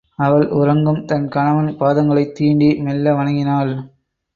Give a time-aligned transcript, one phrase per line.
[0.19, 3.73] அவள், உறங்கும் தன் கணவன் பாதங்களைத் தீண்டி மெல்ல வணங்கினாள்.